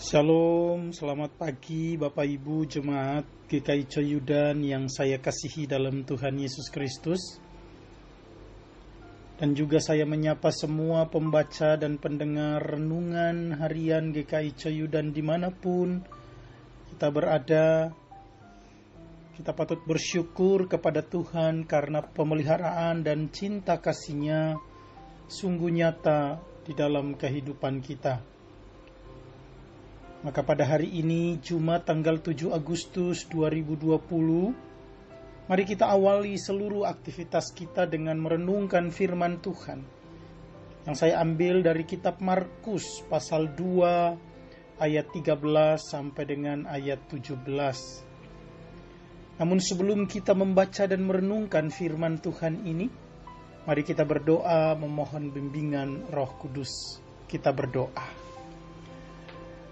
[0.00, 7.20] Shalom, selamat pagi Bapak Ibu Jemaat GKI Coyudan yang saya kasihi dalam Tuhan Yesus Kristus.
[9.36, 16.00] Dan juga saya menyapa semua pembaca dan pendengar renungan harian GKI Coyudan di mana pun
[16.96, 17.92] kita berada.
[19.36, 24.56] Kita patut bersyukur kepada Tuhan karena pemeliharaan dan cinta kasihnya
[25.28, 28.39] sungguh nyata di dalam kehidupan kita.
[30.20, 33.88] Maka pada hari ini Jumat tanggal 7 Agustus 2020
[35.48, 39.80] Mari kita awali seluruh aktivitas kita dengan merenungkan firman Tuhan.
[40.84, 45.40] Yang saya ambil dari kitab Markus pasal 2 ayat 13
[45.80, 47.40] sampai dengan ayat 17
[49.40, 52.92] Namun sebelum kita membaca dan merenungkan firman Tuhan ini
[53.64, 57.00] Mari kita berdoa memohon bimbingan roh kudus.
[57.24, 58.19] Kita berdoa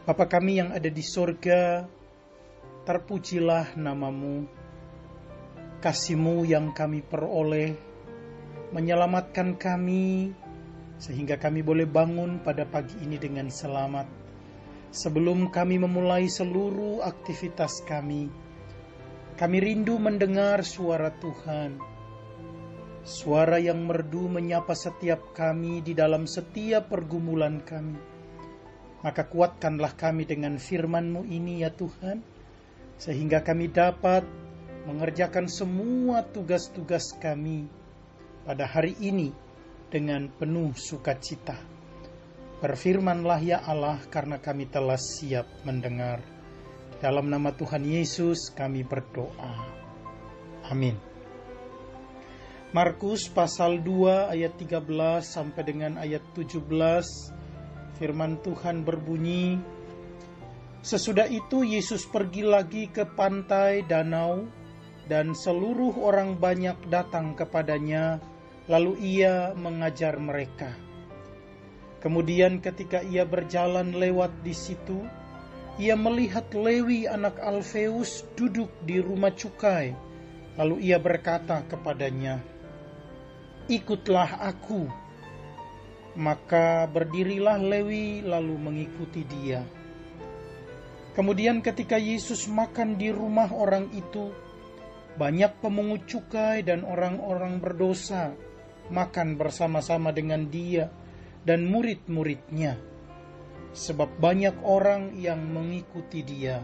[0.09, 1.85] Bapa kami yang ada di sorga,
[2.89, 4.49] terpujilah namamu,
[5.85, 7.77] kasihmu yang kami peroleh,
[8.73, 10.33] menyelamatkan kami,
[10.97, 14.09] sehingga kami boleh bangun pada pagi ini dengan selamat.
[14.97, 18.33] Sebelum kami memulai seluruh aktivitas kami,
[19.37, 21.77] kami rindu mendengar suara Tuhan,
[23.05, 28.17] suara yang merdu menyapa setiap kami di dalam setiap pergumulan kami
[29.03, 32.19] maka kuatkanlah kami dengan firman-Mu ini ya Tuhan,
[32.99, 34.27] sehingga kami dapat
[34.91, 37.69] mengerjakan semua tugas-tugas kami
[38.43, 39.31] pada hari ini
[39.93, 41.57] dengan penuh sukacita.
[42.59, 46.19] Berfirmanlah ya Allah karena kami telah siap mendengar.
[46.99, 49.55] Dalam nama Tuhan Yesus kami berdoa.
[50.67, 50.99] Amin.
[52.75, 54.83] Markus pasal 2 ayat 13
[55.23, 57.38] sampai dengan ayat 17
[57.99, 59.59] Firman Tuhan berbunyi,
[60.79, 64.47] Sesudah itu Yesus pergi lagi ke pantai danau
[65.11, 68.23] dan seluruh orang banyak datang kepadanya,
[68.71, 70.71] lalu ia mengajar mereka.
[71.99, 75.03] Kemudian ketika ia berjalan lewat di situ,
[75.83, 79.99] ia melihat Lewi anak Alfeus duduk di rumah cukai.
[80.55, 82.39] Lalu ia berkata kepadanya,
[83.67, 85.08] "Ikutlah aku."
[86.19, 89.63] Maka berdirilah Lewi lalu mengikuti dia.
[91.15, 94.35] Kemudian ketika Yesus makan di rumah orang itu,
[95.19, 98.35] banyak pemungut cukai dan orang-orang berdosa
[98.91, 100.91] makan bersama-sama dengan dia
[101.43, 102.79] dan murid-muridnya.
[103.75, 106.63] Sebab banyak orang yang mengikuti dia.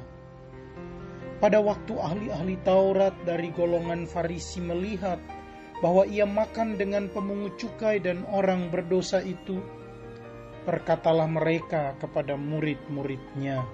[1.38, 5.20] Pada waktu ahli-ahli Taurat dari golongan Farisi melihat
[5.84, 9.60] bahwa ia makan dengan pemungut cukai dan orang berdosa itu,
[10.64, 13.68] berkatalah mereka kepada murid-muridnya,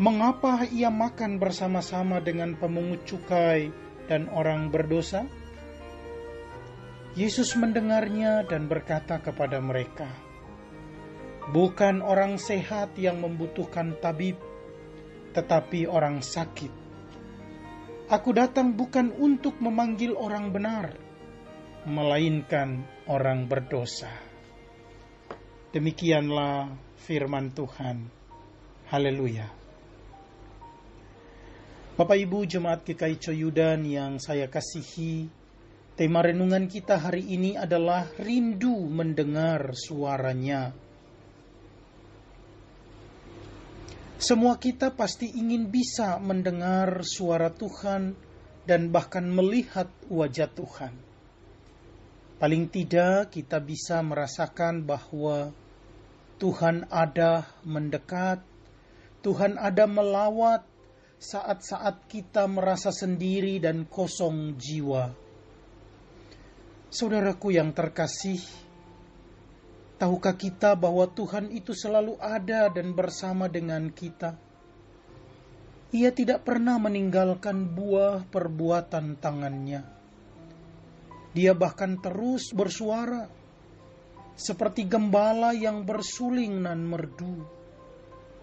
[0.00, 3.68] "Mengapa ia makan bersama-sama dengan pemungut cukai
[4.08, 5.28] dan orang berdosa?"
[7.12, 10.08] Yesus mendengarnya dan berkata kepada mereka,
[11.52, 14.40] "Bukan orang sehat yang membutuhkan tabib,
[15.36, 16.87] tetapi orang sakit."
[18.08, 20.96] Aku datang bukan untuk memanggil orang benar,
[21.84, 24.08] melainkan orang berdosa.
[25.76, 26.72] Demikianlah
[27.04, 28.08] firman Tuhan.
[28.88, 29.52] Haleluya.
[32.00, 35.28] Bapak Ibu Jemaat GKI Coyudan yang saya kasihi,
[35.92, 40.72] tema renungan kita hari ini adalah rindu mendengar suaranya
[44.18, 48.18] Semua kita pasti ingin bisa mendengar suara Tuhan
[48.66, 50.90] dan bahkan melihat wajah Tuhan.
[52.42, 55.54] Paling tidak, kita bisa merasakan bahwa
[56.42, 58.42] Tuhan ada mendekat,
[59.22, 60.66] Tuhan ada melawat
[61.22, 65.14] saat-saat kita merasa sendiri dan kosong jiwa.
[66.90, 68.42] Saudaraku yang terkasih,
[69.98, 74.38] Tahukah kita bahwa Tuhan itu selalu ada dan bersama dengan kita?
[75.90, 79.82] Ia tidak pernah meninggalkan buah perbuatan tangannya.
[81.34, 83.26] Dia bahkan terus bersuara,
[84.38, 87.42] seperti gembala yang bersuling nan merdu,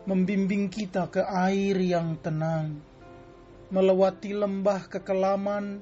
[0.04, 2.84] membimbing kita ke air yang tenang,
[3.72, 5.80] melewati lembah kekelaman,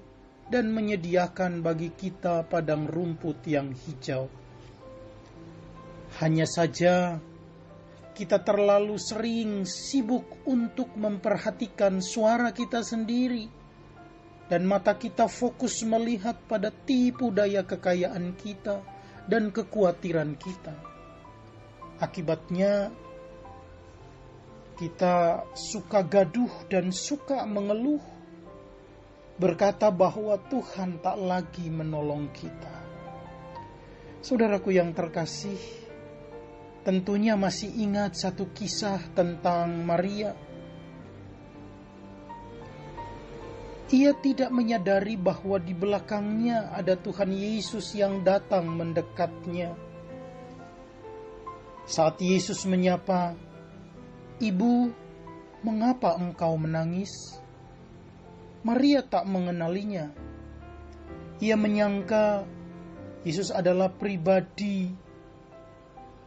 [0.53, 4.42] dan menyediakan bagi kita padang rumput yang hijau.
[6.23, 7.19] Hanya saja
[8.15, 13.51] kita terlalu sering sibuk untuk memperhatikan suara kita sendiri
[14.47, 18.79] dan mata kita fokus melihat pada tipu daya kekayaan kita
[19.27, 20.71] dan kekhawatiran kita.
[21.99, 22.87] Akibatnya
[24.79, 27.99] kita suka gaduh dan suka mengeluh,
[29.35, 32.75] berkata bahwa Tuhan tak lagi menolong kita.
[34.23, 35.83] Saudaraku yang terkasih,
[36.83, 40.35] tentunya masih ingat satu kisah tentang Maria.
[43.93, 49.75] Ia tidak menyadari bahwa di belakangnya ada Tuhan Yesus yang datang mendekatnya.
[51.83, 53.35] Saat Yesus menyapa,
[54.39, 54.91] "Ibu,
[55.61, 57.11] mengapa engkau menangis?"
[58.63, 60.09] Maria tak mengenalinya.
[61.43, 62.47] Ia menyangka
[63.27, 65.02] Yesus adalah pribadi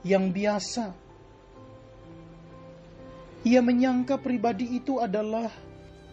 [0.07, 0.95] yang biasa.
[3.43, 5.51] Ia menyangka pribadi itu adalah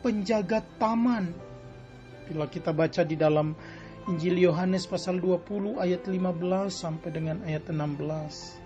[0.02, 1.30] penjaga taman.
[2.26, 3.54] Bila kita baca di dalam
[4.10, 8.58] Injil Yohanes pasal 20 ayat 15 sampai dengan ayat 16.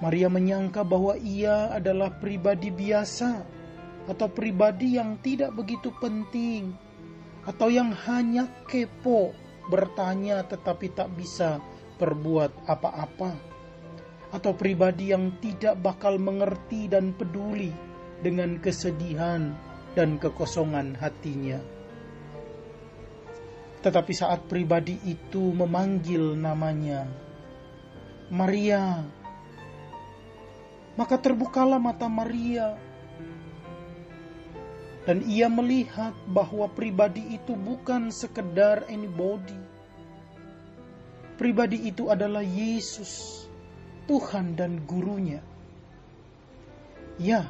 [0.00, 3.44] Maria menyangka bahwa ia adalah pribadi biasa
[4.08, 6.72] atau pribadi yang tidak begitu penting
[7.44, 9.36] atau yang hanya kepo
[9.68, 11.60] bertanya tetapi tak bisa
[12.00, 13.49] berbuat apa-apa
[14.30, 17.74] atau pribadi yang tidak bakal mengerti dan peduli
[18.22, 19.50] dengan kesedihan
[19.98, 21.58] dan kekosongan hatinya.
[23.80, 27.08] Tetapi saat pribadi itu memanggil namanya,
[28.30, 29.02] Maria,
[30.94, 32.76] maka terbukalah mata Maria,
[35.08, 39.58] dan ia melihat bahwa pribadi itu bukan sekedar anybody.
[41.40, 43.48] Pribadi itu adalah Yesus
[44.06, 45.42] Tuhan dan gurunya.
[47.20, 47.44] Ya,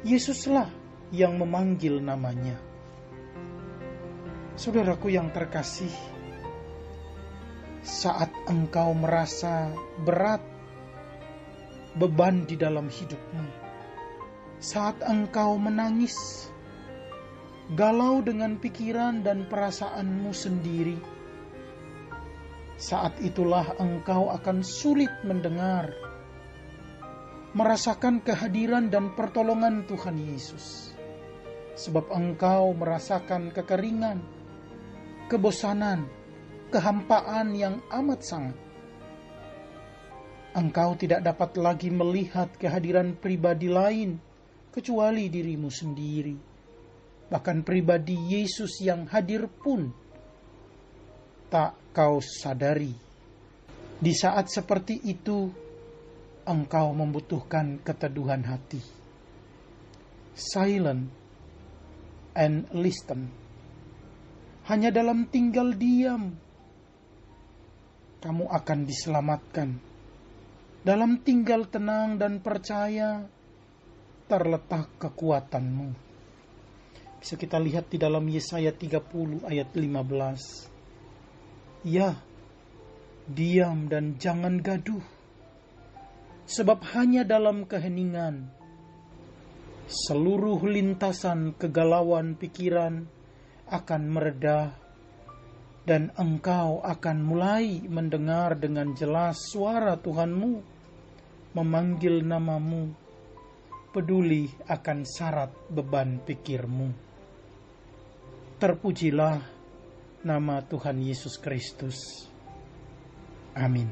[0.00, 0.72] Yesuslah
[1.12, 2.56] yang memanggil namanya.
[4.56, 5.92] Saudaraku yang terkasih,
[7.84, 9.72] saat engkau merasa
[10.04, 10.40] berat
[11.96, 13.44] beban di dalam hidupmu,
[14.60, 16.48] saat engkau menangis,
[17.76, 20.96] galau dengan pikiran dan perasaanmu sendiri,
[22.80, 25.92] saat itulah engkau akan sulit mendengar,
[27.52, 30.96] merasakan kehadiran dan pertolongan Tuhan Yesus,
[31.76, 34.24] sebab engkau merasakan kekeringan,
[35.28, 36.08] kebosanan,
[36.72, 38.56] kehampaan yang amat sangat.
[40.56, 44.16] Engkau tidak dapat lagi melihat kehadiran pribadi lain
[44.72, 46.34] kecuali dirimu sendiri.
[47.30, 49.99] Bahkan pribadi Yesus yang hadir pun
[51.50, 52.94] tak kau sadari.
[54.00, 55.50] Di saat seperti itu,
[56.46, 58.80] engkau membutuhkan keteduhan hati.
[60.32, 61.10] Silent
[62.32, 63.28] and listen.
[64.70, 66.32] Hanya dalam tinggal diam,
[68.22, 69.68] kamu akan diselamatkan.
[70.80, 73.20] Dalam tinggal tenang dan percaya,
[74.30, 75.92] terletak kekuatanmu.
[77.20, 80.79] Bisa kita lihat di dalam Yesaya 30 ayat 15.
[81.80, 82.12] Ya,
[83.24, 85.00] diam dan jangan gaduh,
[86.44, 88.52] sebab hanya dalam keheningan
[89.90, 93.08] seluruh lintasan kegalauan pikiran
[93.66, 94.70] akan meredah
[95.82, 100.52] dan engkau akan mulai mendengar dengan jelas suara Tuhanmu
[101.58, 102.94] memanggil namamu
[103.90, 106.94] peduli akan syarat beban pikirmu.
[108.62, 109.59] Terpujilah
[110.20, 112.28] nama Tuhan Yesus Kristus.
[113.56, 113.88] Amin.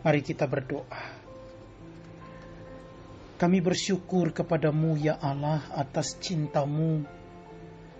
[0.00, 1.04] Mari kita berdoa.
[3.36, 7.04] Kami bersyukur kepadamu ya Allah atas cintamu,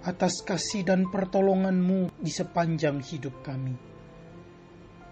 [0.09, 3.77] atas kasih dan pertolonganmu di sepanjang hidup kami.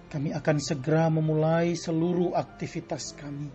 [0.08, 3.48] Kami akan segera memulai seluruh aktivitas kami.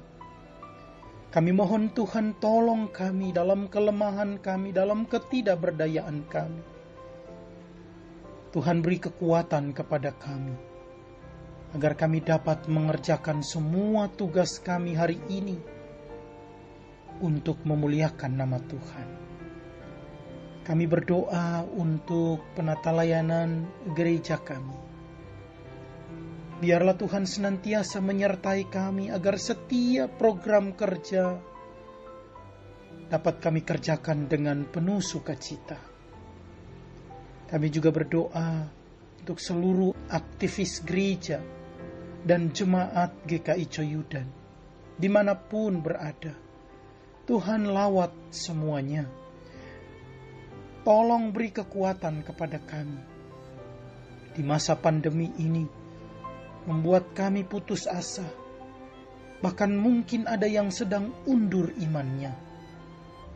[1.34, 6.77] Kami mohon Tuhan tolong kami dalam kelemahan kami, dalam ketidakberdayaan kami
[8.48, 10.56] Tuhan beri kekuatan kepada kami,
[11.76, 15.60] agar kami dapat mengerjakan semua tugas kami hari ini
[17.20, 19.08] untuk memuliakan nama Tuhan.
[20.64, 24.76] Kami berdoa untuk penata layanan gereja kami.
[26.64, 31.36] Biarlah Tuhan senantiasa menyertai kami agar setiap program kerja
[33.12, 35.97] dapat kami kerjakan dengan penuh sukacita
[37.48, 38.68] kami juga berdoa
[39.24, 41.40] untuk seluruh aktivis gereja
[42.28, 44.28] dan jemaat GKI Coyudan,
[45.00, 46.36] di mana pun berada.
[47.28, 49.04] Tuhan lawat semuanya.
[50.88, 53.04] Tolong beri kekuatan kepada kami.
[54.32, 55.68] Di masa pandemi ini,
[56.68, 58.24] membuat kami putus asa.
[59.44, 62.32] Bahkan mungkin ada yang sedang undur imannya.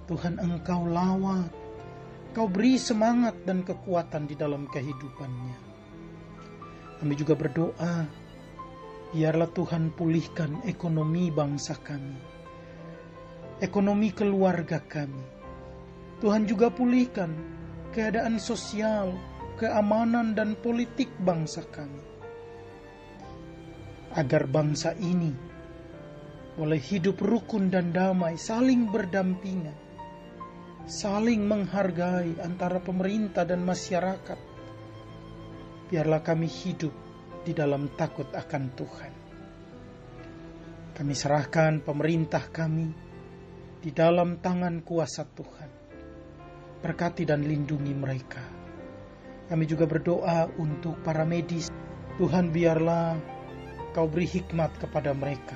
[0.08, 1.51] Tuhan engkau lawat,
[2.31, 5.57] kau beri semangat dan kekuatan di dalam kehidupannya.
[7.03, 8.07] Kami juga berdoa,
[9.11, 12.15] biarlah Tuhan pulihkan ekonomi bangsa kami,
[13.59, 15.43] ekonomi keluarga kami.
[16.21, 17.33] Tuhan juga pulihkan
[17.91, 19.11] keadaan sosial,
[19.59, 22.00] keamanan, dan politik bangsa kami.
[24.15, 25.33] Agar bangsa ini
[26.55, 29.75] boleh hidup rukun dan damai, saling berdampingan,
[30.91, 34.39] saling menghargai antara pemerintah dan masyarakat.
[35.88, 36.91] Biarlah kami hidup
[37.48, 39.13] di dalam takut akan Tuhan.
[40.91, 42.91] Kami serahkan pemerintah kami
[43.79, 45.69] di dalam tangan kuasa Tuhan.
[46.83, 48.43] Berkati dan lindungi mereka.
[49.48, 51.71] Kami juga berdoa untuk para medis.
[52.19, 53.15] Tuhan biarlah
[53.95, 55.55] kau beri hikmat kepada mereka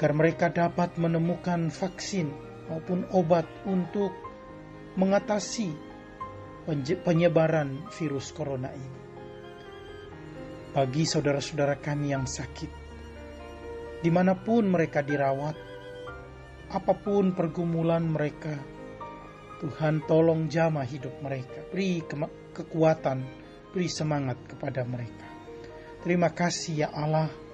[0.00, 4.14] agar mereka dapat menemukan vaksin maupun obat untuk
[4.94, 5.74] mengatasi
[7.02, 9.00] penyebaran virus corona ini.
[10.70, 12.70] Bagi saudara-saudara kami yang sakit,
[13.98, 15.58] di mana pun mereka dirawat,
[16.70, 18.54] apa pun pergumulan mereka,
[19.58, 22.14] Tuhan tolong jamah hidup mereka, beri ke
[22.54, 23.18] kekuatan,
[23.74, 25.26] beri semangat kepada mereka.
[26.06, 27.49] Terima kasih ya Allah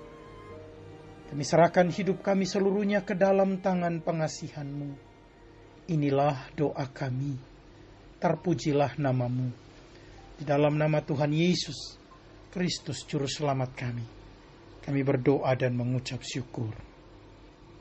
[1.26, 4.90] kami serahkan hidup kami seluruhnya ke dalam tangan pengasihanmu.
[5.90, 7.35] Inilah doa kami.
[8.23, 9.50] Terpujilah namamu.
[10.37, 11.99] Di dalam nama Tuhan Yesus,
[12.50, 14.06] Kristus Juru Selamat kami.
[14.83, 16.71] Kami berdoa dan mengucap syukur.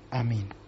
[0.09, 0.64] Amin.